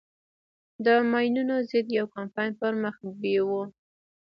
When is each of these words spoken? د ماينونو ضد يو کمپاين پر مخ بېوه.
د 0.85 0.87
ماينونو 1.11 1.55
ضد 1.69 1.87
يو 1.99 2.05
کمپاين 2.15 2.51
پر 2.61 2.73
مخ 2.83 2.95
بېوه. 3.21 3.63